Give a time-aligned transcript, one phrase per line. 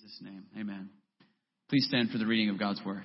[0.00, 0.90] Jesus' name, amen.
[1.68, 3.02] Please stand for the reading of God's word.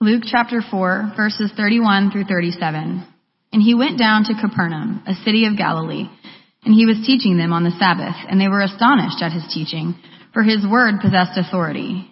[0.00, 3.06] Luke chapter 4, verses 31 through 37.
[3.52, 6.08] And he went down to Capernaum, a city of Galilee,
[6.64, 9.94] and he was teaching them on the Sabbath, and they were astonished at his teaching,
[10.34, 12.11] for his word possessed authority.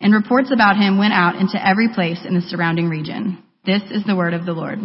[0.00, 3.42] And reports about him went out into every place in the surrounding region.
[3.66, 4.78] This is the word of the Lord.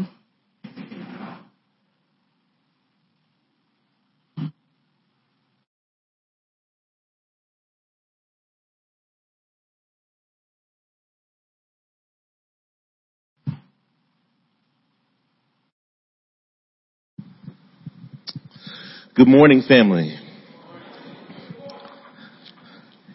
[19.16, 20.18] Good morning, family.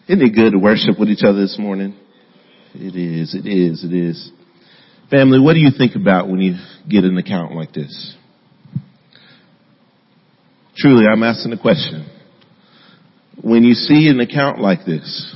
[0.09, 1.95] Isn't it good to worship with each other this morning?
[2.73, 4.31] It is, it is, it is.
[5.11, 6.55] Family, what do you think about when you
[6.89, 8.15] get an account like this?
[10.75, 12.09] Truly, I'm asking the question.
[13.39, 15.35] When you see an account like this,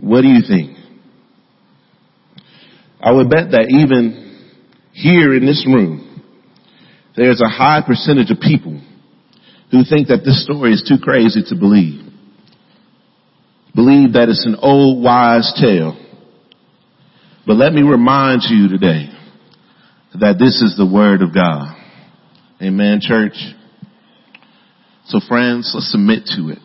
[0.00, 0.76] what do you think?
[3.00, 4.50] I would bet that even
[4.94, 6.24] here in this room,
[7.16, 8.82] there's a high percentage of people
[9.70, 12.11] who think that this story is too crazy to believe.
[13.74, 15.98] Believe that it's an old wise tale.
[17.46, 19.06] But let me remind you today
[20.20, 21.74] that this is the word of God.
[22.60, 23.34] Amen, church.
[25.06, 26.58] So friends, let's submit to it.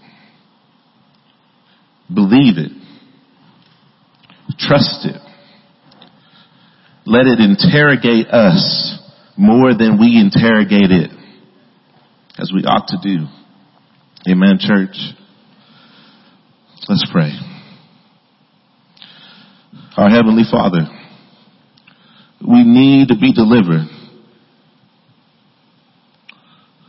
[2.13, 2.71] Believe it.
[4.59, 5.21] Trust it.
[7.05, 8.99] Let it interrogate us
[9.37, 11.11] more than we interrogate it
[12.37, 13.25] as we ought to do.
[14.29, 14.97] Amen, church.
[16.85, 17.31] Let's pray.
[19.97, 20.85] Our Heavenly Father,
[22.47, 23.87] we need to be delivered.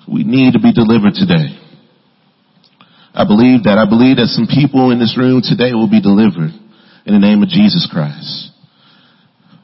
[0.06, 1.59] We need to be delivered today.
[3.15, 3.78] I believe that.
[3.78, 6.53] I believe that some people in this room today will be delivered
[7.06, 8.53] in the name of Jesus Christ.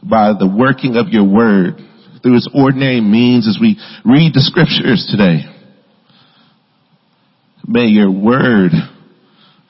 [0.03, 1.77] By the working of your word
[2.23, 5.45] through its ordinary means as we read the scriptures today.
[7.67, 8.73] May your word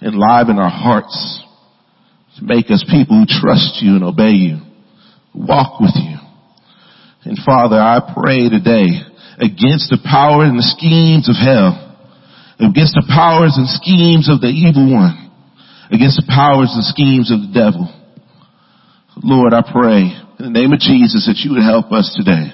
[0.04, 1.42] enliven our hearts
[2.36, 4.60] to make us people who trust you and obey you,
[5.34, 6.16] walk with you.
[7.24, 9.00] And Father, I pray today
[9.40, 11.80] against the power and the schemes of hell,
[12.60, 15.32] against the powers and schemes of the evil one,
[15.90, 17.88] against the powers and schemes of the devil.
[19.22, 22.52] Lord, I pray in the name of Jesus that you would help us today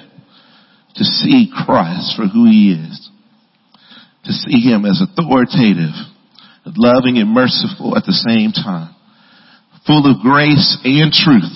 [0.96, 3.10] to see Christ for who he is
[4.24, 5.94] to see him as authoritative,
[6.76, 8.94] loving and merciful at the same time,
[9.86, 11.52] full of grace and truth.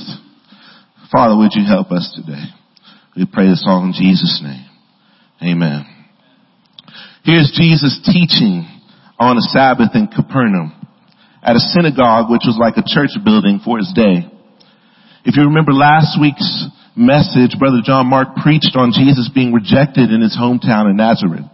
[1.12, 2.44] Father, would you help us today?
[3.16, 4.66] We pray this all in Jesus' name.
[5.42, 5.86] Amen.
[7.24, 8.66] Here's Jesus teaching
[9.18, 10.72] on a Sabbath in Capernaum
[11.42, 14.26] at a synagogue which was like a church building for his day.
[15.24, 20.20] If you remember last week's message, Brother John Mark preached on Jesus being rejected in
[20.20, 21.46] his hometown in Nazareth.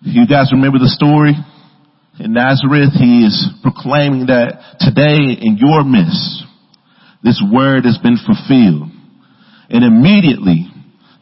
[0.00, 1.34] You guys remember the story?
[2.18, 6.42] In Nazareth, he is proclaiming that today in your midst,
[7.22, 8.90] this word has been fulfilled.
[9.70, 10.66] And immediately,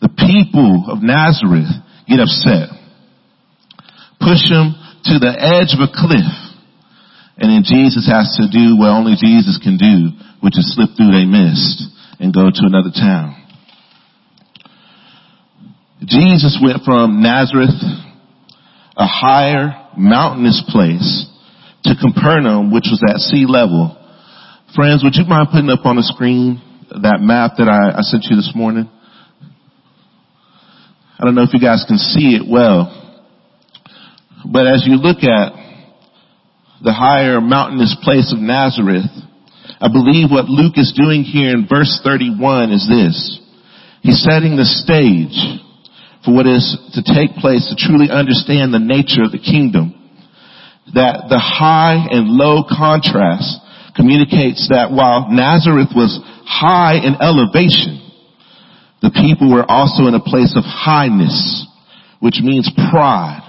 [0.00, 1.68] the people of Nazareth
[2.08, 2.72] get upset.
[4.20, 4.72] Push him
[5.04, 6.32] to the edge of a cliff.
[7.36, 11.12] And then Jesus has to do what only Jesus can do, which is slip through
[11.12, 11.84] their mist
[12.20, 13.36] and go to another town.
[16.08, 17.76] Jesus went from Nazareth
[18.96, 21.26] a higher mountainous place
[21.84, 23.92] to Capernaum, which was at sea level.
[24.74, 26.60] Friends, would you mind putting up on the screen
[26.90, 28.90] that map that I, I sent you this morning?
[31.18, 32.92] I don't know if you guys can see it well,
[34.44, 35.52] but as you look at
[36.82, 39.08] the higher mountainous place of Nazareth,
[39.80, 43.40] I believe what Luke is doing here in verse 31 is this.
[44.02, 45.36] He's setting the stage
[46.26, 49.94] for what is to take place to truly understand the nature of the kingdom.
[50.90, 53.62] That the high and low contrast
[53.94, 58.02] communicates that while Nazareth was high in elevation,
[59.02, 61.66] the people were also in a place of highness,
[62.18, 63.46] which means pride.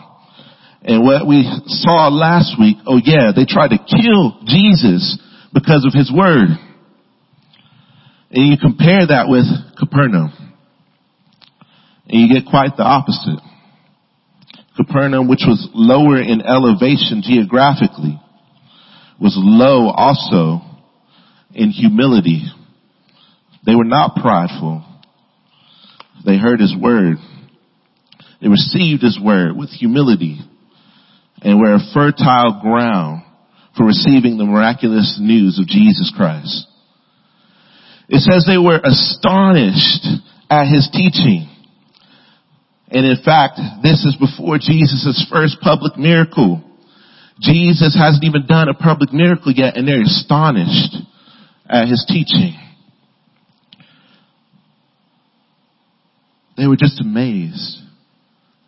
[0.84, 5.18] And what we saw last week, oh yeah, they tried to kill Jesus
[5.54, 6.54] because of his word.
[8.30, 9.46] And you compare that with
[9.80, 10.47] Capernaum.
[12.09, 13.39] And you get quite the opposite.
[14.77, 18.21] Capernaum, which was lower in elevation geographically,
[19.19, 20.62] was low also
[21.54, 22.44] in humility.
[23.65, 24.86] They were not prideful.
[26.25, 27.18] They heard his word.
[28.42, 30.39] They received his word with humility
[31.42, 33.24] and were a fertile ground
[33.75, 36.65] for receiving the miraculous news of Jesus Christ.
[38.09, 40.07] It says they were astonished
[40.50, 41.50] at his teaching.
[42.89, 46.63] And in fact, this is before Jesus' first public miracle.
[47.39, 50.95] Jesus hasn't even done a public miracle yet and they're astonished
[51.69, 52.57] at his teaching.
[56.56, 57.78] They were just amazed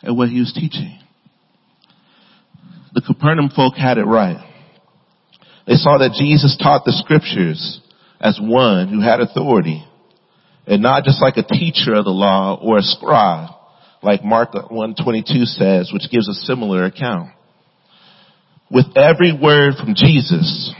[0.03, 0.99] at what he was teaching.
[2.93, 4.45] The Capernaum folk had it right.
[5.65, 7.79] They saw that Jesus taught the scriptures
[8.19, 9.85] as one who had authority
[10.67, 13.49] and not just like a teacher of the law or a scribe
[14.01, 17.31] like Mark 122 says, which gives a similar account.
[18.71, 20.73] With every word from Jesus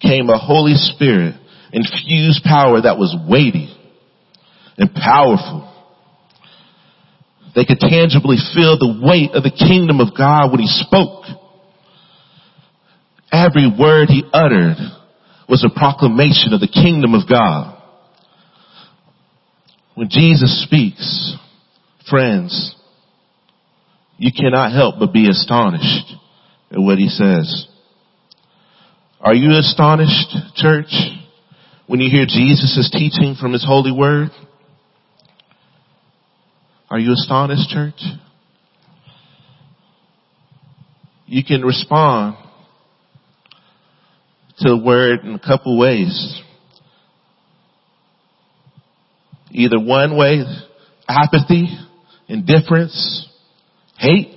[0.00, 1.34] came a Holy Spirit
[1.72, 3.74] infused power that was weighty
[4.76, 5.64] and powerful.
[7.54, 11.24] They could tangibly feel the weight of the kingdom of God when he spoke.
[13.32, 14.76] Every word he uttered
[15.48, 17.74] was a proclamation of the kingdom of God.
[19.94, 21.36] When Jesus speaks,
[22.10, 22.74] friends,
[24.16, 26.12] you cannot help but be astonished
[26.70, 27.68] at what he says.
[29.20, 30.92] Are you astonished, church,
[31.86, 34.30] when you hear Jesus' teaching from his holy word?
[36.90, 38.00] Are you astonished, church?
[41.26, 42.36] You can respond
[44.58, 46.40] to the word in a couple ways.
[49.50, 50.44] Either one way,
[51.08, 51.68] apathy,
[52.28, 53.28] indifference,
[53.98, 54.34] hate,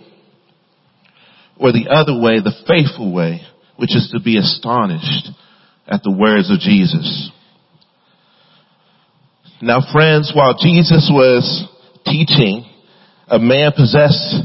[1.57, 3.41] or the other way, the faithful way,
[3.77, 5.29] which is to be astonished
[5.87, 7.29] at the words of Jesus.
[9.61, 11.67] Now friends, while Jesus was
[12.05, 12.65] teaching,
[13.27, 14.35] a man possessed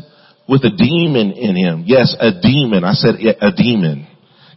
[0.48, 4.06] with a demon in him, yes, a demon, I said a demon,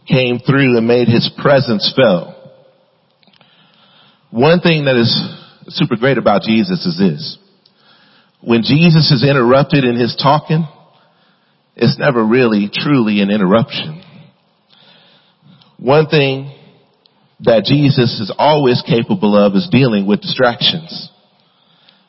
[0.06, 2.34] came through and made his presence felt.
[4.30, 5.10] One thing that is
[5.68, 7.38] super great about Jesus is this.
[8.42, 10.66] When Jesus is interrupted in his talking,
[11.76, 14.02] it's never really truly an interruption.
[15.78, 16.54] One thing
[17.40, 21.10] that Jesus is always capable of is dealing with distractions.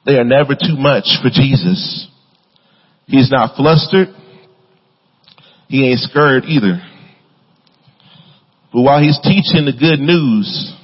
[0.06, 2.08] They are never too much for Jesus.
[3.06, 4.10] He's not flustered.
[5.68, 6.82] He ain't scared either.
[8.74, 10.76] But while he's teaching the good news,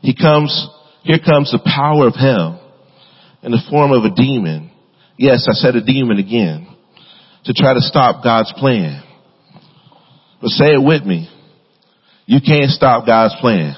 [0.00, 0.68] he comes,
[1.02, 2.67] here comes the power of hell
[3.42, 4.70] in the form of a demon.
[5.16, 6.66] Yes, I said a demon again
[7.44, 9.02] to try to stop God's plan.
[10.40, 11.28] But say it with me.
[12.26, 13.74] You can't stop God's plan.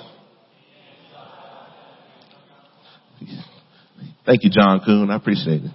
[4.26, 5.10] Thank you, John Coon.
[5.10, 5.70] I appreciate it.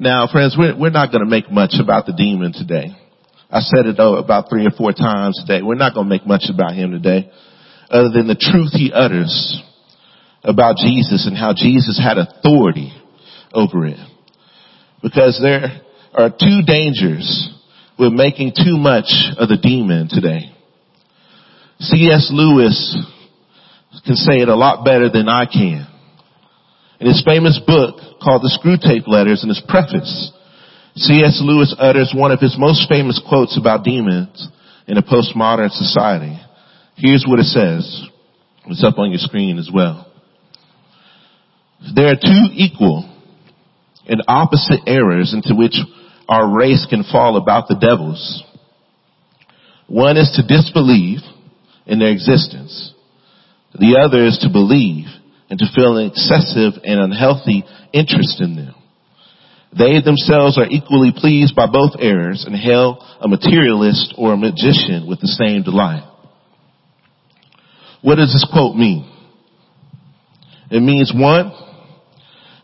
[0.00, 2.96] Now, friends, we're, we're not going to make much about the demon today.
[3.50, 5.62] I said it oh, about three or four times today.
[5.62, 7.30] We're not going to make much about him today,
[7.90, 9.62] other than the truth he utters
[10.42, 12.92] about Jesus and how Jesus had authority
[13.52, 13.98] over it.
[15.02, 15.82] Because there
[16.14, 17.50] are two dangers
[17.98, 20.52] with making too much of the demon today.
[21.80, 22.30] C.S.
[22.32, 22.96] Lewis
[24.04, 25.86] can say it a lot better than I can.
[27.00, 30.32] In his famous book called The Screwtape Letters in his preface,
[30.96, 31.40] C.S.
[31.42, 34.48] Lewis utters one of his most famous quotes about demons
[34.88, 36.40] in a postmodern society.
[36.96, 38.06] Here's what it says.
[38.66, 40.07] It's up on your screen as well.
[41.94, 43.08] There are two equal
[44.06, 45.76] and opposite errors into which
[46.28, 48.42] our race can fall about the devils.
[49.86, 51.20] One is to disbelieve
[51.86, 52.92] in their existence.
[53.72, 55.06] The other is to believe
[55.50, 58.74] and to feel an excessive and unhealthy interest in them.
[59.76, 65.06] They themselves are equally pleased by both errors and hail a materialist or a magician
[65.06, 66.04] with the same delight.
[68.02, 69.10] What does this quote mean?
[70.70, 71.52] It means one,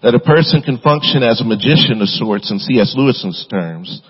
[0.04, 2.92] that a person can function as a magician of sorts in C.S.
[2.94, 4.02] Lewis's terms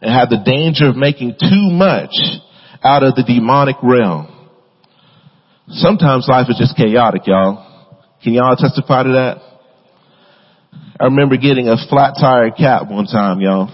[0.00, 2.16] and have the danger of making too much
[2.82, 4.24] out of the demonic realm.
[5.68, 7.60] Sometimes life is just chaotic, y'all.
[8.22, 9.36] Can y'all testify to that?
[10.98, 13.68] I remember getting a flat tire cap one time, y'all.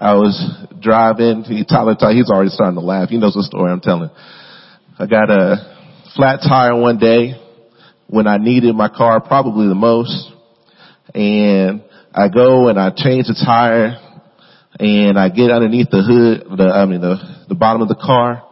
[0.00, 0.32] I was
[0.80, 3.10] driving, Tyler, he's already starting to laugh.
[3.10, 4.08] He knows the story I'm telling.
[4.98, 5.60] I got a
[6.16, 7.34] flat tire one day
[8.06, 10.32] when I needed my car probably the most.
[11.16, 11.82] And
[12.12, 13.96] I go and I change the tire
[14.78, 17.16] and I get underneath the hood, the, I mean the,
[17.48, 18.42] the bottom of the car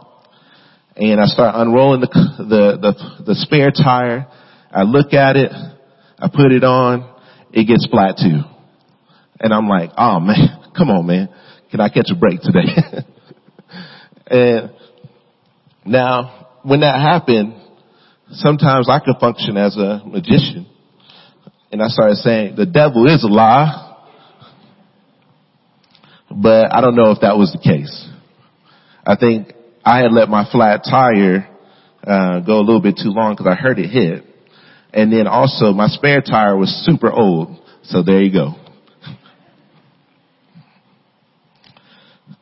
[0.97, 4.27] and I start unrolling the, the, the, the spare tire.
[4.73, 5.53] I look at it.
[5.53, 7.15] I put it on.
[7.53, 8.41] It gets flat too.
[9.41, 11.29] And I'm like, oh man, come on man.
[11.71, 13.05] Can I catch a break today?
[14.29, 14.71] and
[15.85, 17.61] now when that happened,
[18.31, 20.67] sometimes I could function as a magician.
[21.73, 23.93] And I started saying, the devil is a lie.
[26.31, 28.09] But I don't know if that was the case.
[29.07, 29.53] I think
[29.85, 31.49] I had let my flat tire
[32.03, 34.25] uh, go a little bit too long because I heard it hit.
[34.93, 37.61] And then also my spare tire was super old.
[37.83, 38.55] So there you go.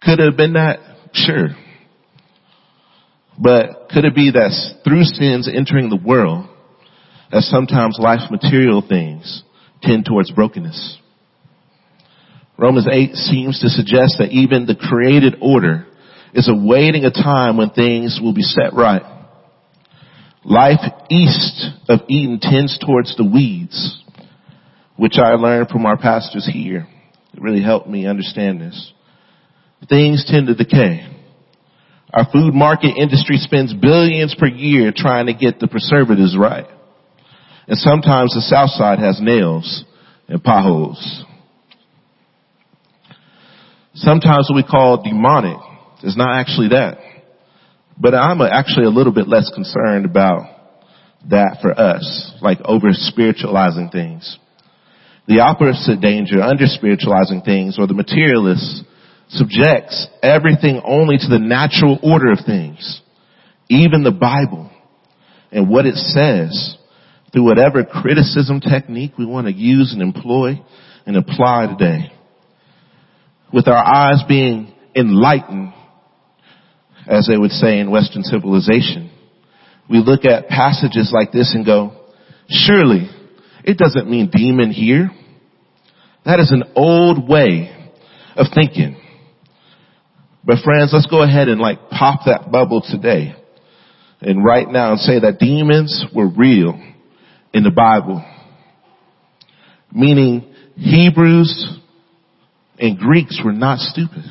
[0.03, 0.79] Could it have been that?
[1.13, 1.49] Sure.
[3.39, 6.49] But could it be that through sins entering the world,
[7.33, 9.43] that sometimes life's material things
[9.83, 10.99] tend towards brokenness?
[12.59, 15.87] Romans 8 seems to suggest that even the created order
[16.35, 19.03] is awaiting a time when things will be set right.
[20.45, 24.03] Life east of Eden tends towards the weeds,
[24.97, 26.87] which I learned from our pastors here.
[27.33, 28.93] It really helped me understand this.
[29.89, 31.09] Things tend to decay.
[32.13, 36.67] Our food market industry spends billions per year trying to get the preservatives right.
[37.69, 39.85] And sometimes the south side has nails
[40.29, 41.25] and potholes.
[43.95, 45.59] Sometimes what we call demonic
[46.03, 46.99] is not actually that.
[47.99, 50.49] But I'm actually a little bit less concerned about
[51.31, 54.39] that for us, like over spiritualizing things.
[55.29, 58.83] The opposite danger, under spiritualizing things, or the materialist
[59.29, 63.01] subjects everything only to the natural order of things,
[63.69, 64.71] even the Bible
[65.53, 66.77] and what it says
[67.33, 70.61] through whatever criticism technique we want to use and employ
[71.07, 72.13] and apply today.
[73.53, 75.73] With our eyes being enlightened
[77.07, 79.11] as they would say in Western civilization.
[79.89, 81.93] We look at passages like this and go,
[82.49, 83.11] surely
[83.65, 85.11] it doesn't mean demon here.
[86.25, 87.75] That is an old way
[88.37, 88.97] of thinking.
[90.45, 93.35] But friends, let's go ahead and like pop that bubble today
[94.21, 96.81] and right now and say that demons were real
[97.53, 98.25] in the Bible.
[99.93, 101.79] Meaning Hebrews
[102.79, 104.25] and Greeks were not stupid.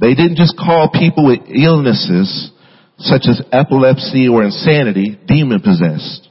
[0.00, 2.50] They didn't just call people with illnesses
[2.98, 6.28] such as epilepsy or insanity demon possessed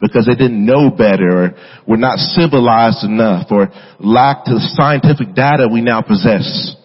[0.00, 1.50] because they didn't know better or
[1.86, 6.76] were not civilized enough or lacked the scientific data we now possess.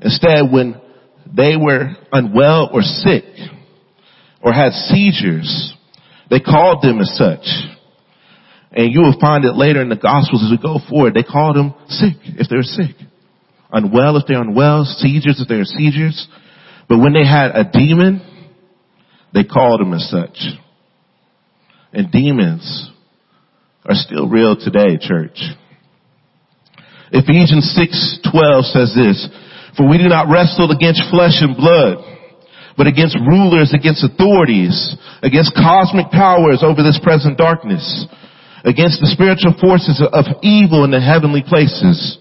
[0.00, 0.80] Instead, when
[1.34, 3.24] they were unwell or sick
[4.42, 5.74] or had seizures,
[6.30, 7.46] they called them as such.
[8.72, 11.14] And you will find it later in the Gospels as we go forward.
[11.14, 12.94] They called them sick if they were sick
[13.72, 16.28] unwell if they're unwell, seizures if they're seizures.
[16.88, 18.20] But when they had a demon,
[19.32, 20.38] they called them as such.
[21.92, 22.90] And demons
[23.84, 25.40] are still real today, church.
[27.12, 29.28] Ephesians 6:12 says this,
[29.76, 32.04] "For we do not wrestle against flesh and blood,
[32.80, 38.06] but against rulers, against authorities, against cosmic powers over this present darkness,
[38.64, 42.16] against the spiritual forces of evil in the heavenly places."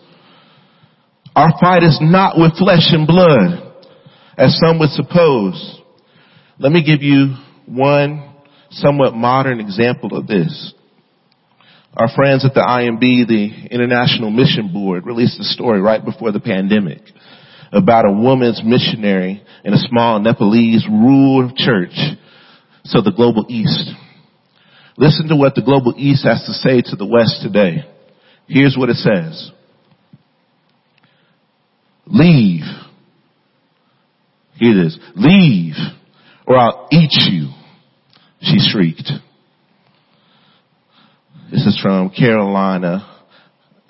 [1.34, 3.62] Our fight is not with flesh and blood,
[4.38, 5.80] as some would suppose.
[6.60, 7.36] Let me give you
[7.66, 8.24] one
[8.70, 10.74] somewhat modern example of this.
[11.96, 16.42] Our friends at the IMB, the International Mission Board, released a story right before the
[16.42, 17.00] pandemic
[17.72, 21.96] about a woman's missionary in a small Nepalese rural church,
[22.84, 23.92] so the global east.
[24.98, 27.86] Listen to what the global east has to say to the west today.
[28.48, 29.52] Here's what it says.
[32.06, 32.64] Leave.
[34.56, 35.00] Here it is.
[35.16, 35.76] Leave
[36.50, 37.52] or I'll eat you.
[38.42, 39.12] She shrieked.
[41.52, 43.08] This is from Carolina,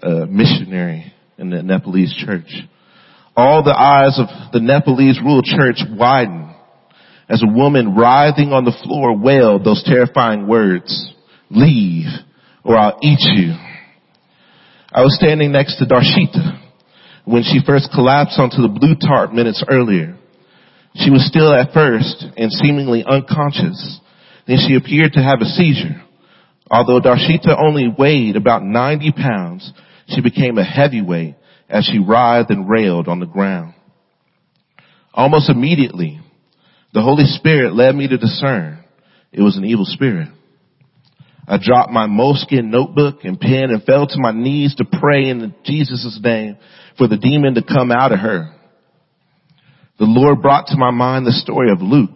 [0.04, 2.50] a missionary in the Nepalese church.
[3.40, 6.54] All the eyes of the Nepalese rural church widened
[7.30, 10.92] as a woman writhing on the floor wailed those terrifying words,
[11.50, 12.08] leave
[12.66, 13.56] or I'll eat you.
[14.92, 16.60] I was standing next to Darshita,
[17.24, 20.18] when she first collapsed onto the blue tarp minutes earlier.
[20.96, 24.02] She was still at first and seemingly unconscious.
[24.48, 26.04] Then she appeared to have a seizure.
[26.70, 29.72] Although Darshita only weighed about 90 pounds,
[30.08, 31.36] she became a heavyweight
[31.70, 33.74] as she writhed and railed on the ground.
[35.14, 36.20] Almost immediately,
[36.94, 38.84] the Holy Spirit led me to discern
[39.32, 40.30] it was an evil spirit.
[41.48, 45.54] I dropped my moleskin notebook and pen and fell to my knees to pray in
[45.66, 46.58] Jesus' name
[46.98, 48.54] for the demon to come out of her.
[49.98, 52.16] The Lord brought to my mind the story of Luke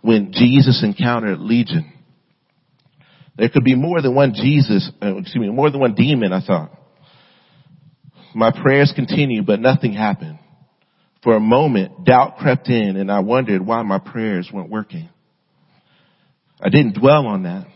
[0.00, 1.92] when Jesus encountered Legion.
[3.36, 6.44] There could be more than one Jesus, uh, excuse me, more than one demon, I
[6.44, 6.70] thought.
[8.34, 10.38] My prayers continued, but nothing happened.
[11.22, 15.08] For a moment, doubt crept in and I wondered why my prayers weren't working.
[16.60, 17.66] I didn't dwell on that.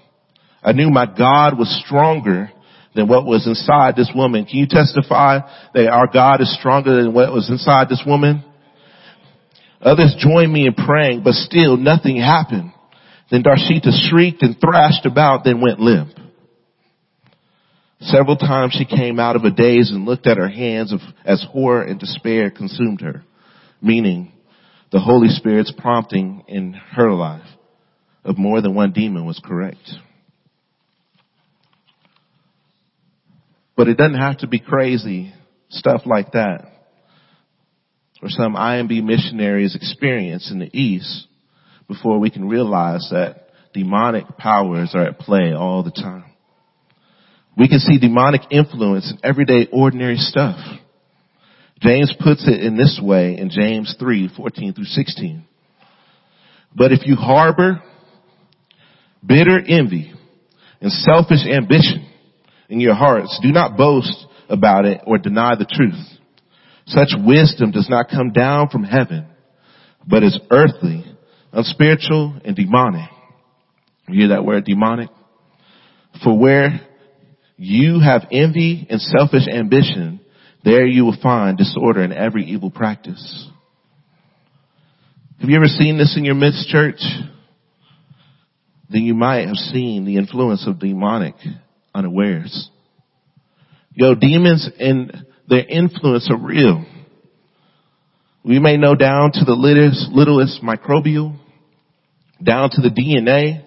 [0.62, 2.50] I knew my God was stronger
[2.94, 4.46] than what was inside this woman.
[4.46, 5.40] Can you testify
[5.74, 8.44] that our God is stronger than what was inside this woman?
[9.80, 12.72] Others joined me in praying, but still nothing happened.
[13.30, 16.15] Then Darshita shrieked and thrashed about, then went limp.
[18.00, 21.82] Several times she came out of a daze and looked at her hands as horror
[21.82, 23.24] and despair consumed her,
[23.80, 24.32] meaning
[24.92, 27.46] the Holy Spirit's prompting in her life
[28.24, 29.90] of more than one demon was correct.
[33.76, 35.32] But it doesn't have to be crazy
[35.68, 36.66] stuff like that
[38.22, 41.26] or some IMB missionaries experience in the East
[41.86, 46.24] before we can realize that demonic powers are at play all the time.
[47.56, 50.58] We can see demonic influence in everyday ordinary stuff.
[51.80, 55.44] James puts it in this way in James 3, 14 through 16.
[56.74, 57.82] But if you harbor
[59.24, 60.12] bitter envy
[60.80, 62.06] and selfish ambition
[62.68, 65.94] in your hearts, do not boast about it or deny the truth.
[66.86, 69.26] Such wisdom does not come down from heaven,
[70.06, 71.04] but is earthly,
[71.52, 73.10] unspiritual, and demonic.
[74.08, 75.08] You hear that word demonic?
[76.22, 76.85] For where
[77.56, 80.20] you have envy and selfish ambition,
[80.64, 83.48] there you will find disorder in every evil practice.
[85.40, 87.00] Have you ever seen this in your midst church?
[88.88, 91.34] Then you might have seen the influence of demonic
[91.94, 92.70] unawares.
[93.92, 96.84] Yo, demons and their influence are real.
[98.44, 101.36] We may know down to the littlest, littlest microbial,
[102.42, 103.65] down to the DNA,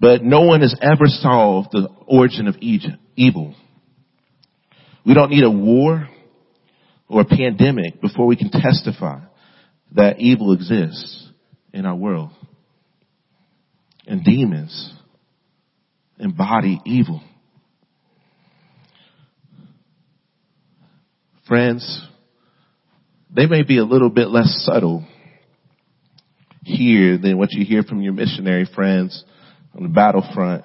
[0.00, 3.54] but no one has ever solved the origin of evil.
[5.04, 6.08] We don't need a war
[7.08, 9.20] or a pandemic before we can testify
[9.92, 11.28] that evil exists
[11.72, 12.30] in our world.
[14.06, 14.94] And demons
[16.18, 17.22] embody evil.
[21.46, 22.06] Friends,
[23.34, 25.06] they may be a little bit less subtle
[26.62, 29.24] here than what you hear from your missionary friends
[29.78, 30.64] on the battlefront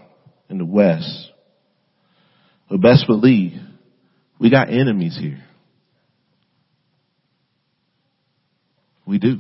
[0.50, 1.32] in the West.
[2.68, 3.54] But best believe,
[4.40, 5.44] we got enemies here.
[9.06, 9.38] We do.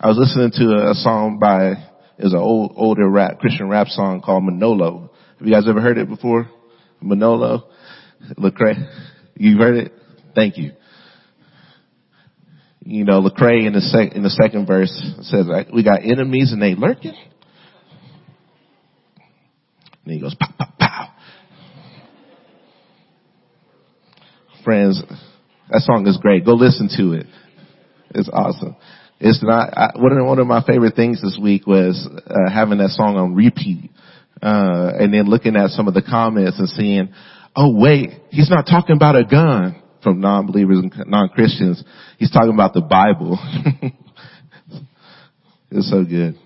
[0.00, 1.72] I was listening to a song by,
[2.18, 5.10] is an old, older rap, Christian rap song called Manolo.
[5.38, 6.48] Have you guys ever heard it before?
[7.02, 7.68] Manolo,
[8.38, 8.88] Lecrae.
[9.36, 9.92] You've heard it?
[10.34, 10.72] Thank you.
[12.86, 14.92] You know, Lecrae in the sec- in the second verse
[15.22, 17.14] says, "We got enemies and they lurking."
[20.04, 21.08] And he goes, "Pow, pow, pow."
[24.64, 25.02] Friends,
[25.70, 26.44] that song is great.
[26.44, 27.26] Go listen to it.
[28.14, 28.76] It's awesome.
[29.18, 33.16] It's not I, one of my favorite things this week was uh, having that song
[33.16, 33.90] on repeat
[34.42, 37.08] uh, and then looking at some of the comments and seeing,
[37.56, 41.82] oh wait, he's not talking about a gun from non-believers and non-Christians.
[42.18, 43.38] He's talking about the Bible.
[45.72, 46.38] it's so good.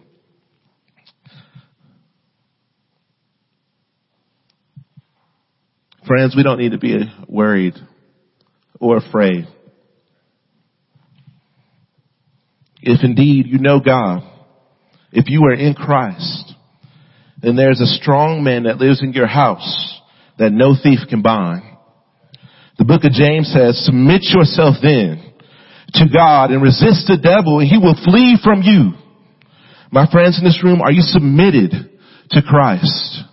[6.06, 7.74] Friends, we don't need to be worried
[8.80, 9.46] or afraid.
[12.80, 14.22] If indeed you know God,
[15.12, 16.54] if you are in Christ,
[17.42, 20.00] then there's a strong man that lives in your house
[20.38, 21.62] that no thief can bind.
[22.78, 25.24] The book of James says, submit yourself then
[25.94, 28.92] to God and resist the devil and he will flee from you.
[29.90, 31.72] My friends in this room, are you submitted
[32.30, 33.24] to Christ?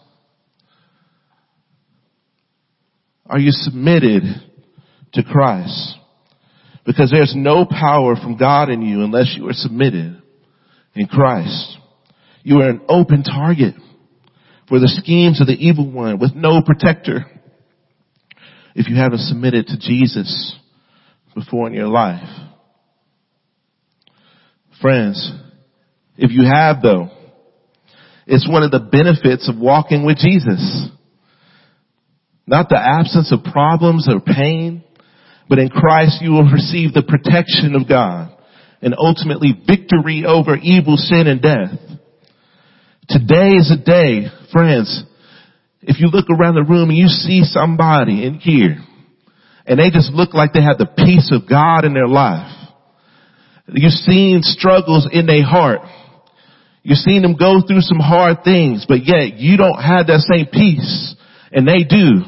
[3.28, 4.24] Are you submitted
[5.14, 5.96] to Christ?
[6.86, 10.22] Because there's no power from God in you unless you are submitted
[10.96, 11.78] in Christ.
[12.44, 13.76] You are an open target
[14.70, 17.26] for the schemes of the evil one with no protector.
[18.76, 20.56] If you haven't submitted to Jesus
[21.34, 22.28] before in your life.
[24.82, 25.32] Friends,
[26.18, 27.10] if you have though,
[28.28, 30.90] it's one of the benefits of walking with Jesus.
[32.46, 34.84] Not the absence of problems or pain,
[35.48, 38.32] but in Christ you will receive the protection of God
[38.82, 41.80] and ultimately victory over evil, sin, and death.
[43.08, 45.04] Today is a day, friends,
[45.88, 48.78] if you look around the room and you see somebody in here
[49.66, 52.52] and they just look like they have the peace of God in their life.
[53.68, 55.82] You've seen struggles in their heart.
[56.82, 60.48] You've seen them go through some hard things, but yet you don't have that same
[60.52, 61.16] peace
[61.52, 62.26] and they do.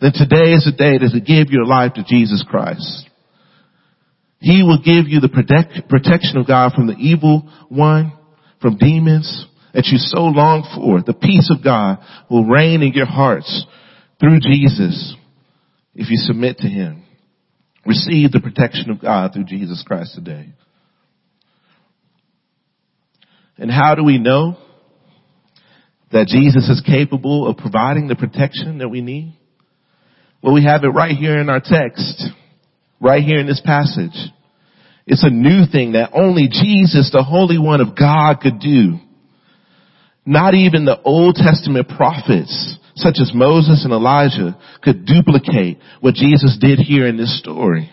[0.00, 3.08] Then today is the day to give your life to Jesus Christ.
[4.38, 8.12] He will give you the protect, protection of God from the evil one,
[8.60, 11.98] from demons, that you so long for, the peace of God
[12.30, 13.66] will reign in your hearts
[14.20, 15.14] through Jesus
[15.94, 17.04] if you submit to Him.
[17.86, 20.48] Receive the protection of God through Jesus Christ today.
[23.56, 24.56] And how do we know
[26.12, 29.36] that Jesus is capable of providing the protection that we need?
[30.42, 32.24] Well, we have it right here in our text,
[33.00, 34.16] right here in this passage.
[35.06, 38.98] It's a new thing that only Jesus, the Holy One of God could do.
[40.28, 46.58] Not even the Old Testament prophets, such as Moses and Elijah, could duplicate what Jesus
[46.60, 47.90] did here in this story.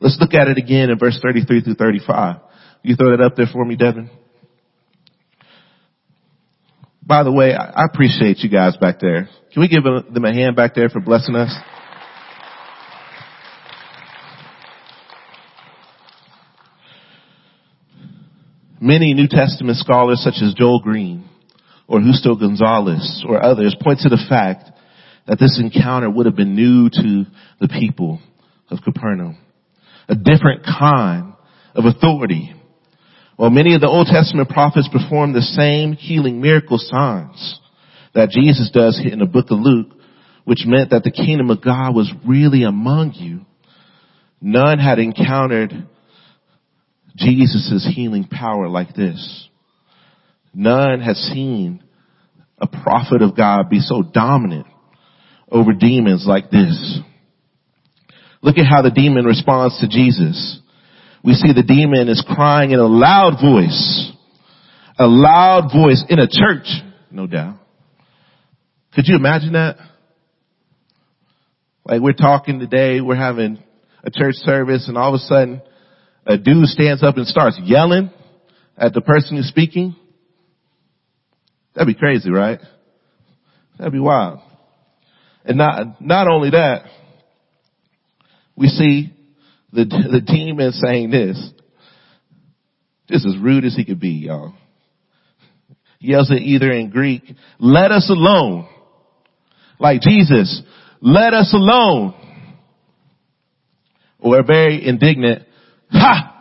[0.00, 2.38] Let's look at it again in verse 33 through 35.
[2.82, 4.10] You throw that up there for me, Devin?
[7.00, 9.28] By the way, I appreciate you guys back there.
[9.52, 11.54] Can we give them a hand back there for blessing us?
[18.80, 21.28] Many New Testament scholars such as Joel Green
[21.86, 24.70] or Justo Gonzalez or others point to the fact
[25.26, 27.24] that this encounter would have been new to
[27.60, 28.20] the people
[28.70, 29.38] of Capernaum.
[30.08, 31.34] A different kind
[31.74, 32.54] of authority.
[33.36, 37.60] While many of the Old Testament prophets performed the same healing miracle signs
[38.14, 39.88] that Jesus does in the book of Luke,
[40.44, 43.40] which meant that the kingdom of God was really among you,
[44.40, 45.88] none had encountered
[47.16, 49.48] Jesus' healing power like this.
[50.54, 51.82] None has seen
[52.58, 54.66] a prophet of God be so dominant
[55.50, 57.00] over demons like this.
[58.42, 60.60] Look at how the demon responds to Jesus.
[61.24, 64.12] We see the demon is crying in a loud voice.
[64.98, 66.66] A loud voice in a church,
[67.10, 67.56] no doubt.
[68.94, 69.76] Could you imagine that?
[71.84, 73.58] Like we're talking today, we're having
[74.04, 75.62] a church service and all of a sudden
[76.26, 78.10] a dude stands up and starts yelling
[78.76, 79.96] at the person who's speaking.
[81.74, 82.60] That'd be crazy, right?
[83.78, 84.40] That'd be wild.
[85.44, 86.84] And not, not only that,
[88.56, 89.12] we see
[89.72, 91.50] the, the demon saying this.
[93.08, 94.54] Just as rude as he could be, y'all.
[95.98, 97.22] He yells it either in Greek,
[97.58, 98.68] let us alone.
[99.78, 100.62] Like Jesus,
[101.00, 102.14] let us alone.
[104.20, 105.42] Or very indignant,
[105.90, 106.33] ha!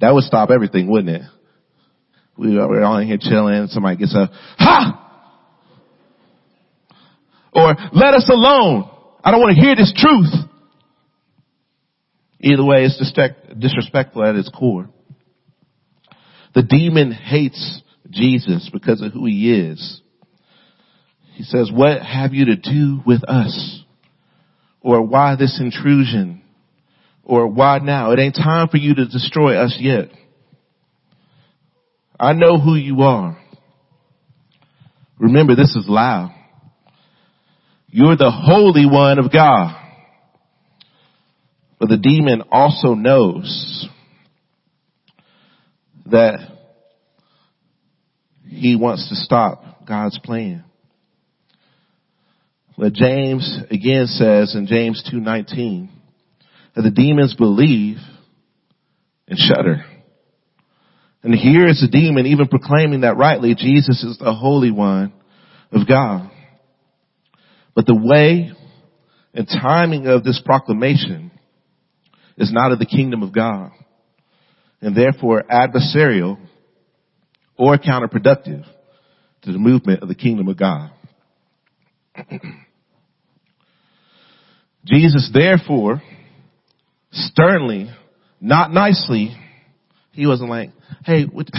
[0.00, 1.22] That would stop everything, wouldn't it?
[2.36, 4.96] We are all in here chilling, somebody gets up, ha!
[7.52, 8.88] Or let us alone.
[9.22, 10.32] I don't want to hear this truth.
[12.40, 13.12] Either way, it's
[13.58, 14.88] disrespectful at its core.
[16.54, 20.00] The demon hates Jesus because of who he is.
[21.34, 23.82] He says, what have you to do with us?
[24.80, 26.39] Or why this intrusion?
[27.30, 28.10] Or why now?
[28.10, 30.08] It ain't time for you to destroy us yet.
[32.18, 33.38] I know who you are.
[35.16, 36.34] Remember, this is loud.
[37.86, 39.76] You're the Holy One of God.
[41.78, 43.88] But the demon also knows
[46.06, 46.40] that
[48.48, 50.64] he wants to stop God's plan.
[52.76, 55.99] But James again says in James 2:19
[56.74, 57.96] that the demons believe
[59.28, 59.84] and shudder.
[61.22, 65.12] And here is the demon even proclaiming that rightly Jesus is the Holy One
[65.70, 66.30] of God.
[67.74, 68.52] But the way
[69.34, 71.30] and timing of this proclamation
[72.36, 73.70] is not of the kingdom of God
[74.80, 76.38] and therefore adversarial
[77.56, 78.64] or counterproductive
[79.42, 80.90] to the movement of the kingdom of God.
[84.86, 86.02] Jesus therefore
[87.12, 87.90] sternly,
[88.40, 89.36] not nicely,
[90.12, 90.70] He wasn't like,
[91.04, 91.50] hey, would,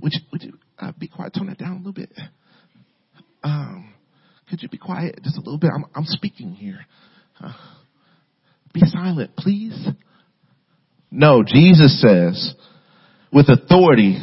[0.00, 2.12] would you, would you uh, be quiet, tone that down a little bit?
[3.42, 3.92] Um,
[4.48, 5.70] could you be quiet just a little bit?
[5.74, 6.80] I'm, I'm speaking here.
[7.40, 7.52] Uh,
[8.72, 9.88] be silent, please.
[11.10, 12.54] No, Jesus says
[13.32, 14.18] with authority,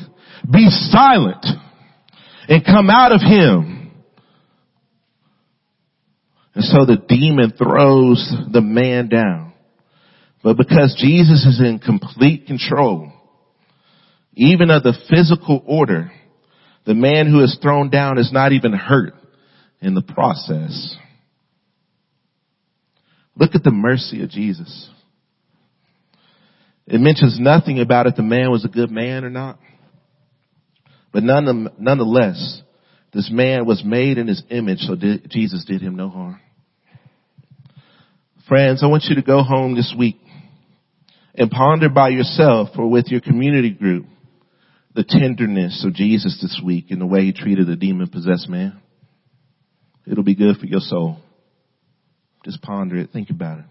[0.50, 1.46] be silent
[2.48, 3.79] and come out of him.
[6.56, 9.54] And so the demon throws the man down.
[10.44, 13.12] But because Jesus is in complete control,
[14.34, 16.12] even of the physical order,
[16.86, 19.14] the man who is thrown down is not even hurt
[19.82, 20.96] in the process.
[23.36, 24.90] Look at the mercy of Jesus.
[26.88, 29.60] It mentions nothing about if the man was a good man or not.
[31.12, 32.62] But none, nonetheless,
[33.14, 36.40] this man was made in his image, so did, Jesus did him no harm.
[38.48, 40.18] Friends, I want you to go home this week
[41.36, 44.06] and ponder by yourself or with your community group
[44.96, 48.82] the tenderness of Jesus this week and the way he treated the demon possessed man.
[50.08, 51.18] It'll be good for your soul.
[52.44, 53.12] Just ponder it.
[53.12, 53.66] Think about it.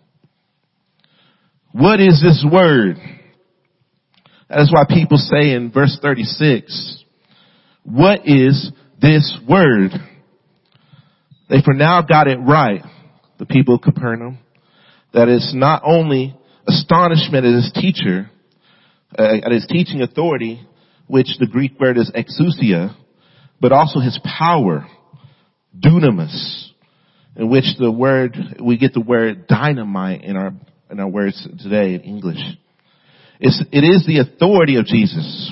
[1.73, 2.97] What is this word?
[4.49, 7.05] That is why people say in verse 36,
[7.85, 8.71] what is
[9.01, 9.93] this word?
[11.49, 12.83] They for now got it right,
[13.39, 14.39] the people of Capernaum,
[15.15, 18.31] that it's not only astonishment at his teacher,
[19.19, 20.67] uh, at his teaching authority,
[21.07, 22.95] which the Greek word is exousia,
[23.61, 24.87] but also his power,
[25.77, 26.69] dunamis,
[27.37, 30.53] in which the word, we get the word dynamite in our,
[30.91, 32.41] in our words today in English.
[33.41, 35.48] It's, it is the authority of Jesus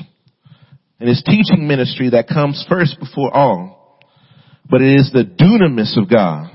[0.99, 4.01] and his teaching ministry that comes first before all.
[4.69, 6.51] But it is the dunamis of God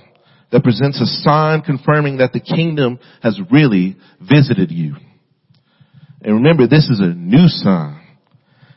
[0.52, 4.96] that presents a sign confirming that the kingdom has really visited you.
[6.22, 8.00] And remember, this is a new sign.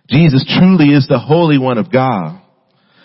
[0.08, 2.40] Jesus truly is the Holy One of God,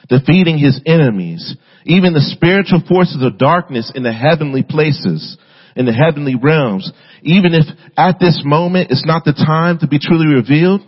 [0.07, 5.37] defeating his enemies, even the spiritual forces of darkness in the heavenly places,
[5.75, 6.91] in the heavenly realms.
[7.23, 7.65] Even if
[7.97, 10.81] at this moment it's not the time to be truly revealed,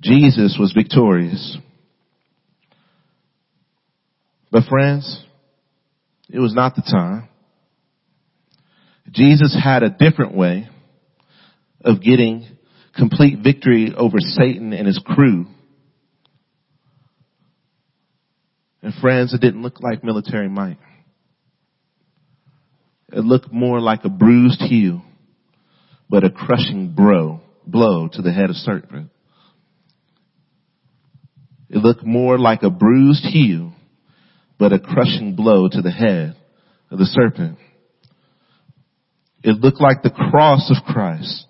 [0.00, 1.58] Jesus was victorious.
[4.50, 5.24] But friends,
[6.28, 7.28] it was not the time.
[9.10, 10.68] Jesus had a different way
[11.84, 12.46] of getting
[12.96, 15.46] complete victory over Satan and his crew.
[18.82, 20.78] And friends, it didn't look like military might.
[23.12, 25.02] It looked more like a bruised heel,
[26.08, 29.10] but a crushing bro, blow to the head of serpent.
[31.70, 33.72] It looked more like a bruised heel,
[34.58, 36.34] but a crushing blow to the head
[36.90, 37.58] of the serpent.
[39.44, 41.46] It looked like the cross of Christ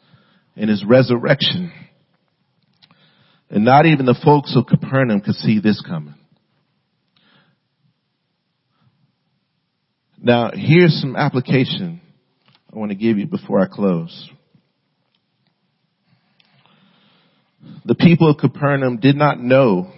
[0.57, 1.73] and his resurrection.
[3.49, 6.15] And not even the folks of Capernaum could see this coming.
[10.23, 12.03] Now, here's some application
[12.73, 14.29] I want to give you before I close.
[17.87, 19.93] The people of Capernaum did not know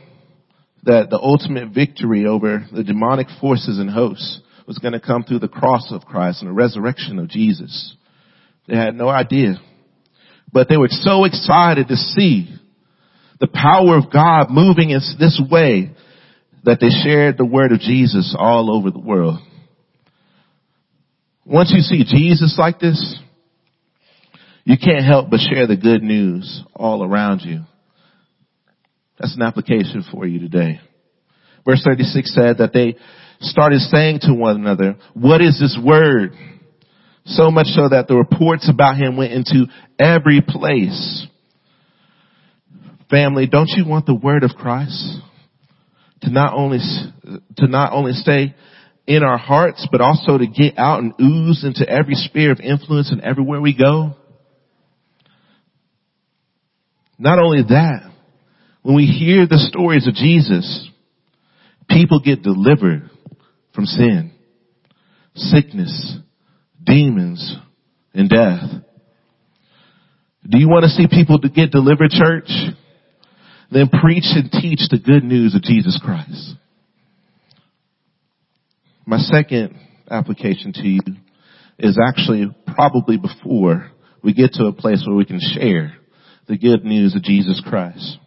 [0.85, 5.39] that the ultimate victory over the demonic forces and hosts was going to come through
[5.39, 7.97] the cross of Christ and the resurrection of Jesus.
[8.67, 9.55] They had no idea.
[10.53, 12.55] But they were so excited to see
[13.41, 15.91] the power of God moving in this way
[16.65, 19.39] that they shared the word of Jesus all over the world.
[21.45, 23.19] Once you see Jesus like this,
[24.65, 27.63] you can't help but share the good news all around you.
[29.23, 30.81] That's an application for you today.
[31.65, 32.97] Verse 36 said that they
[33.39, 36.33] started saying to one another, what is this word?
[37.25, 41.29] So much so that the reports about him went into every place.
[43.11, 45.21] Family, don't you want the word of Christ
[46.23, 46.79] to not only,
[47.59, 48.57] to not only stay
[49.07, 53.13] in our hearts, but also to get out and ooze into every sphere of influence
[53.13, 54.17] and everywhere we go?
[57.21, 58.12] Not only that,
[58.83, 60.89] when we hear the stories of Jesus,
[61.89, 63.09] people get delivered
[63.75, 64.33] from sin,
[65.35, 66.17] sickness,
[66.83, 67.57] demons,
[68.13, 68.69] and death.
[70.49, 72.51] Do you want to see people to get delivered, church?
[73.71, 76.57] Then preach and teach the good news of Jesus Christ.
[79.07, 79.79] My second
[80.11, 81.01] application to you
[81.79, 83.91] is actually probably before
[84.23, 85.95] we get to a place where we can share
[86.49, 88.19] the good news of Jesus Christ.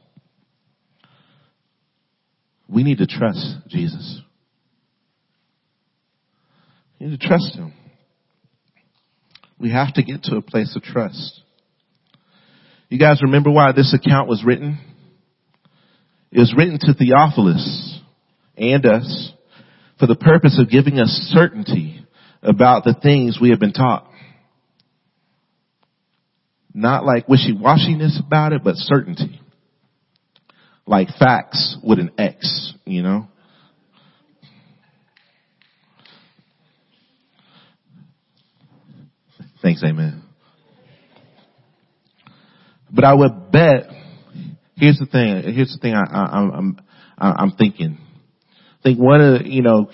[2.67, 4.21] We need to trust Jesus.
[6.99, 7.73] We need to trust Him.
[9.59, 11.41] We have to get to a place of trust.
[12.89, 14.79] You guys remember why this account was written?
[16.31, 18.01] It was written to Theophilus
[18.57, 19.31] and us
[19.99, 22.05] for the purpose of giving us certainty
[22.41, 24.07] about the things we have been taught.
[26.73, 29.34] Not like wishy-washiness about it, but certainty.
[30.87, 33.27] Like facts with an X, you know?
[39.61, 40.21] Thanks, amen.
[42.91, 43.87] But I would bet,
[44.75, 46.77] here's the thing, here's the thing I, I, I'm,
[47.17, 47.97] I'm thinking.
[48.79, 49.89] I think one of you know,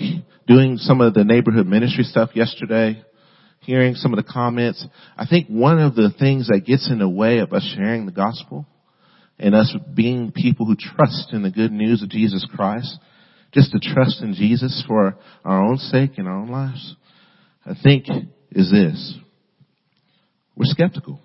[0.46, 3.02] doing some of the neighborhood ministry stuff yesterday,
[3.62, 4.86] hearing some of the comments,
[5.18, 8.12] I think one of the things that gets in the way of us sharing the
[8.12, 8.66] gospel
[9.40, 12.98] and us being people who trust in the good news of Jesus Christ,
[13.54, 16.96] just to trust in Jesus for our own sake and our own lives,
[17.66, 18.06] I think
[18.52, 19.16] is this.
[20.56, 21.20] We're skeptical.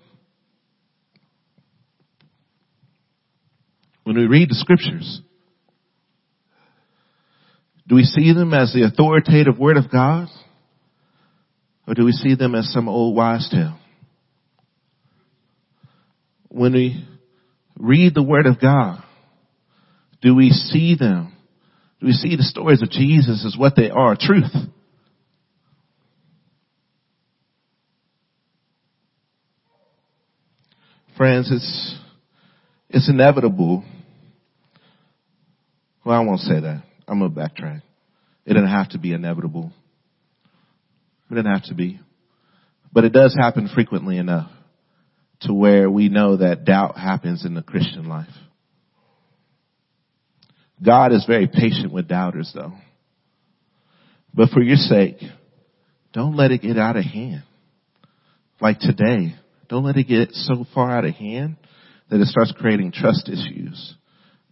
[4.05, 5.21] When we read the scriptures,
[7.89, 10.29] do we see them as the authoritative word of God?
[11.87, 13.79] Or do we see them as some old wise tale?
[16.49, 17.07] When we
[17.79, 19.03] read the word of God,
[20.23, 21.35] do we see them?
[22.01, 24.53] Do we see the stories of Jesus as what they are, truth?
[31.17, 31.99] Friends, it's,
[32.91, 33.83] it's inevitable.
[36.05, 36.83] Well, I won't say that.
[37.09, 37.83] I'm going to backtrack.
[38.45, 39.73] It didn't have to be inevitable.
[41.31, 42.01] It didn't have to be.
[42.93, 44.51] But it does happen frequently enough
[45.41, 48.29] to where we know that doubt happens in the Christian life.
[50.85, 52.73] God is very patient with doubters though.
[54.35, 55.17] But for your sake,
[56.13, 57.43] don't let it get out of hand.
[58.61, 59.35] Like today,
[59.69, 61.57] don't let it get so far out of hand
[62.11, 63.95] that it starts creating trust issues.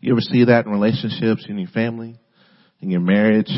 [0.01, 2.19] You ever see that in relationships, in your family,
[2.81, 3.51] in your marriage?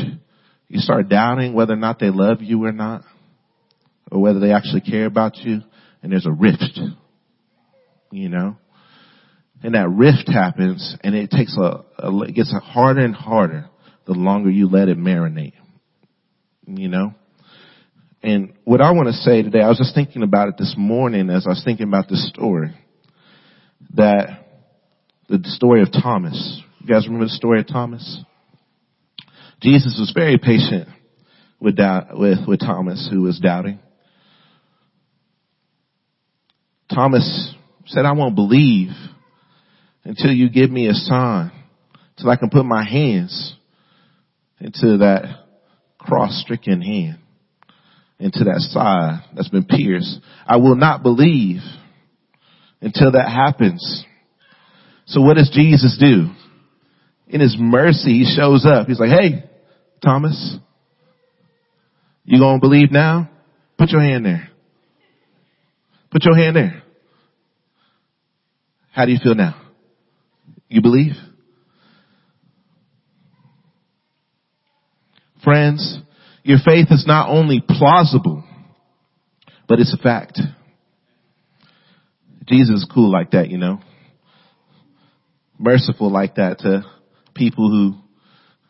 [0.67, 3.03] You start doubting whether or not they love you or not,
[4.11, 5.59] or whether they actually care about you,
[6.01, 6.79] and there's a rift.
[8.11, 8.57] You know?
[9.63, 13.69] And that rift happens, and it takes a, a it gets harder and harder
[14.05, 15.53] the longer you let it marinate.
[16.65, 17.13] You know?
[18.21, 21.29] And what I want to say today, I was just thinking about it this morning
[21.29, 22.73] as I was thinking about this story.
[23.95, 24.45] That
[25.29, 26.61] the story of Thomas.
[26.79, 28.23] You guys remember the story of Thomas?
[29.61, 30.87] Jesus was very patient
[31.59, 33.79] with doubt, with, with Thomas who was doubting.
[36.93, 37.53] Thomas
[37.87, 38.89] said, I won't believe
[40.03, 41.51] until you give me a sign,
[42.17, 43.55] till I can put my hands
[44.59, 45.45] into that
[45.97, 47.19] cross stricken hand
[48.19, 50.19] into that side that's been pierced.
[50.45, 51.59] I will not believe
[52.81, 54.05] until that happens.
[55.05, 56.29] So what does Jesus do?
[57.27, 58.87] In his mercy, he shows up.
[58.87, 59.43] He's like, hey,
[60.03, 60.57] Thomas,
[62.23, 63.29] you gonna believe now?
[63.77, 64.49] Put your hand there.
[66.11, 66.83] Put your hand there.
[68.97, 69.55] How do you feel now?
[70.69, 71.13] You believe?
[75.43, 75.99] Friends,
[76.41, 78.43] your faith is not only plausible,
[79.67, 80.39] but it's a fact.
[82.47, 83.81] Jesus is cool like that, you know.
[85.59, 86.83] Merciful like that to
[87.35, 87.93] people who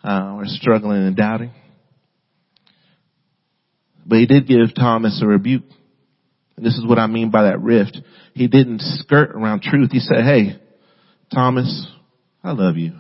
[0.06, 1.52] uh, are struggling and doubting.
[4.06, 5.64] But he did give Thomas a rebuke.
[6.58, 8.02] And this is what I mean by that rift.
[8.34, 9.92] He didn't skirt around truth.
[9.92, 10.60] He said, hey,
[11.34, 11.88] Thomas,
[12.44, 12.94] I love you.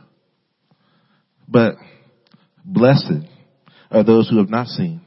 [1.47, 1.75] But
[2.63, 3.25] blessed
[3.89, 5.01] are those who have not seen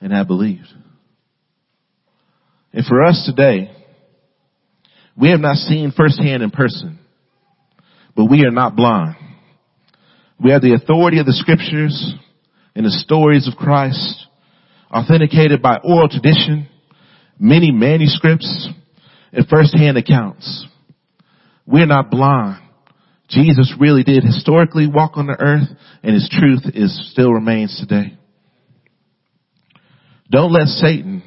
[0.00, 0.68] and have believed.
[2.72, 3.70] And for us today,
[5.18, 6.98] we have not seen firsthand in person,
[8.14, 9.16] but we are not blind.
[10.42, 12.14] We have the authority of the scriptures
[12.74, 14.26] and the stories of Christ
[14.90, 16.68] authenticated by oral tradition,
[17.38, 18.68] many manuscripts,
[19.32, 20.66] and firsthand accounts.
[21.66, 22.62] We're not blind.
[23.28, 25.68] Jesus really did historically walk on the earth
[26.02, 28.16] and his truth is still remains today.
[30.30, 31.22] Don't let Satan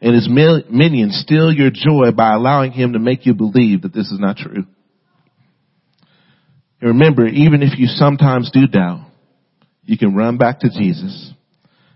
[0.00, 4.10] and his minions steal your joy by allowing him to make you believe that this
[4.10, 4.64] is not true.
[6.80, 9.10] And remember, even if you sometimes do doubt,
[9.84, 11.32] you can run back to Jesus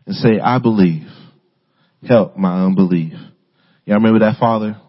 [0.06, 1.06] and say, I believe.
[2.06, 3.12] Help my unbelief.
[3.84, 4.80] Y'all remember that father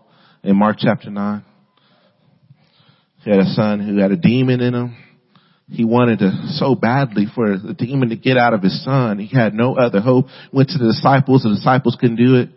[0.43, 1.43] in Mark chapter 9?
[3.23, 4.97] He had a son who had a demon in him.
[5.69, 9.17] He wanted to so badly for the demon to get out of his son.
[9.17, 10.25] He had no other hope.
[10.51, 11.43] Went to the disciples.
[11.43, 12.49] The disciples couldn't do it.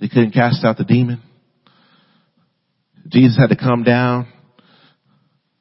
[0.00, 1.22] They couldn't cast out the demon.
[3.08, 4.26] Jesus had to come down.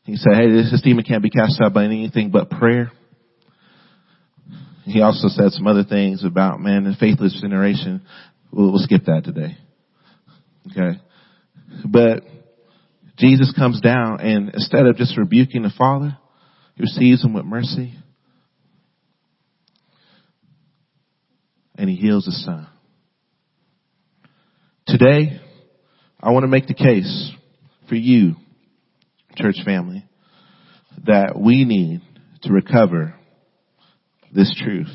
[0.04, 2.92] He said, hey, this demon can't be cast out by anything but prayer.
[4.84, 8.02] He also said some other things about, man, the faithless generation.
[8.52, 9.58] We'll, we'll skip that today.
[10.70, 11.00] Okay.
[11.86, 12.24] But
[13.18, 16.18] Jesus comes down and instead of just rebuking the father,
[16.76, 17.94] he receives him with mercy
[21.76, 22.68] and he heals his son.
[24.88, 25.40] Today,
[26.20, 27.32] I want to make the case
[27.90, 28.36] for you,
[29.36, 30.06] church family,
[31.06, 32.02] that we need
[32.44, 33.16] to recover
[34.34, 34.92] this truth.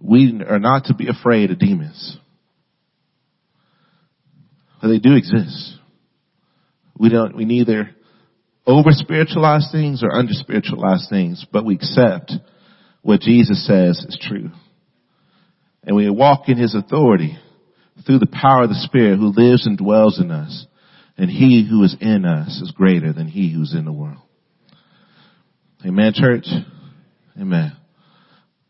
[0.00, 2.18] We are not to be afraid of demons.
[4.80, 5.74] But they do exist.
[6.98, 7.90] We don't, we neither
[8.66, 12.32] over spiritualize things or under spiritualize things, but we accept
[13.02, 14.50] what Jesus says is true.
[15.84, 17.38] And we walk in His authority
[18.04, 20.66] through the power of the Spirit who lives and dwells in us.
[21.16, 24.18] And He who is in us is greater than He who's in the world.
[25.84, 26.46] Amen, church?
[27.40, 27.76] Amen.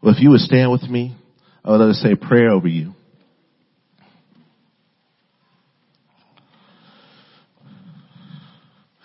[0.03, 1.17] Well, if you would stand with me,
[1.65, 2.93] I would like to say a prayer over you.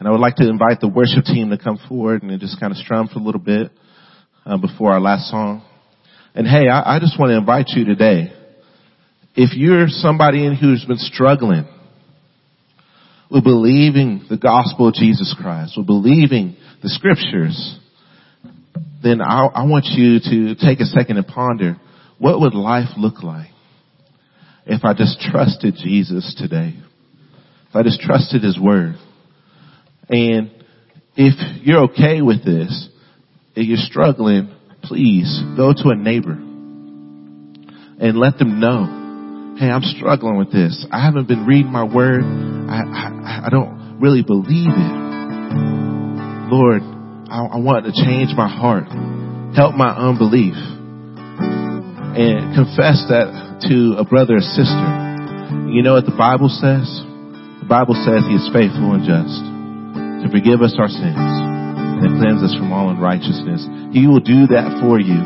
[0.01, 2.71] And I would like to invite the worship team to come forward and just kind
[2.71, 3.71] of strum for a little bit
[4.47, 5.63] uh, before our last song.
[6.33, 8.33] And hey, I, I just want to invite you today.
[9.35, 11.67] If you're somebody in who's been struggling
[13.29, 17.77] with believing the gospel of Jesus Christ, with believing the scriptures,
[19.03, 21.77] then I, I want you to take a second and ponder,
[22.17, 23.51] what would life look like
[24.65, 26.73] if I just trusted Jesus today?
[27.69, 28.95] If I just trusted His Word?
[30.11, 30.51] And
[31.15, 32.89] if you're okay with this,
[33.55, 34.53] if you're struggling,
[34.83, 40.85] please go to a neighbor and let them know, hey, I'm struggling with this.
[40.91, 42.23] I haven't been reading my word.
[42.23, 44.93] I, I, I don't really believe it.
[46.51, 46.81] Lord,
[47.31, 48.91] I, I want to change my heart,
[49.55, 50.55] help my unbelief,
[52.19, 55.71] and confess that to a brother or sister.
[55.71, 56.83] You know what the Bible says?
[57.63, 59.50] The Bible says He is faithful and just
[60.21, 61.17] to forgive us our sins
[62.01, 63.65] and cleanse us from all unrighteousness.
[63.93, 65.21] He will do that for you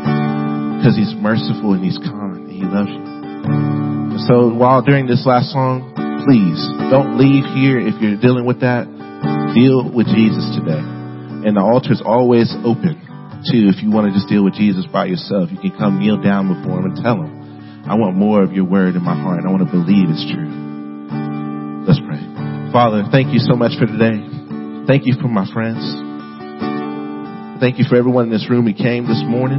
[0.79, 3.03] because He's merciful and He's kind and He loves you.
[4.27, 5.91] So while during this last song,
[6.23, 6.59] please
[6.91, 8.87] don't leave here if you're dealing with that.
[9.55, 10.83] Deal with Jesus today.
[11.47, 12.99] And the altar is always open
[13.47, 13.69] too.
[13.69, 15.51] if you want to just deal with Jesus by yourself.
[15.51, 18.65] You can come kneel down before Him and tell Him, I want more of your
[18.65, 20.49] word in my heart and I want to believe it's true.
[21.85, 22.19] Let's pray.
[22.73, 24.34] Father, thank you so much for today.
[24.87, 25.81] Thank you for my friends.
[27.59, 29.57] Thank you for everyone in this room who came this morning.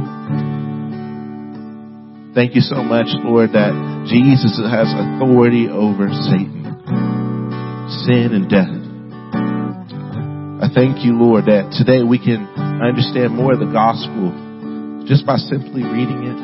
[2.33, 3.75] Thank you so much, Lord, that
[4.07, 6.63] Jesus has authority over Satan,
[8.07, 8.71] sin, and death.
[10.63, 12.47] I thank you, Lord, that today we can
[12.79, 14.31] understand more of the gospel
[15.11, 16.39] just by simply reading it,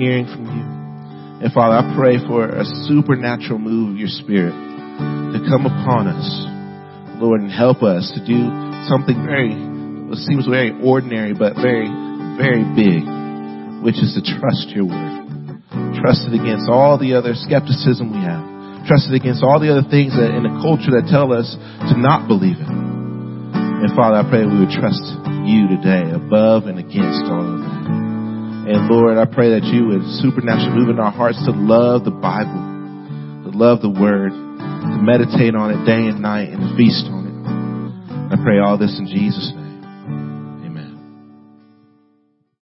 [0.00, 0.64] hearing from you.
[1.44, 6.53] And Father, I pray for a supernatural move of your Spirit to come upon us
[7.20, 8.50] Lord, and help us to do
[8.90, 11.88] something very, it seems very ordinary, but very,
[12.36, 13.02] very big,
[13.82, 15.62] which is to trust your word.
[16.02, 18.44] Trust it against all the other skepticism we have.
[18.84, 21.48] Trust it against all the other things that in the culture that tell us
[21.88, 22.68] to not believe it.
[22.68, 25.00] And Father, I pray we would trust
[25.48, 27.84] you today above and against all of that.
[28.64, 32.12] And Lord, I pray that you would supernaturally move in our hearts to love the
[32.12, 34.32] Bible, to love the Word,
[34.92, 37.34] to meditate on it day and night and feast on it.
[38.32, 39.63] I pray all this in Jesus' name.